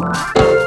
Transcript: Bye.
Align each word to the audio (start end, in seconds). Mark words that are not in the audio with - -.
Bye. 0.00 0.59